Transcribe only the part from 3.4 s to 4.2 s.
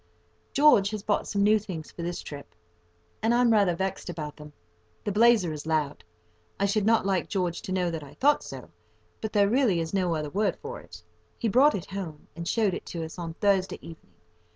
rather vexed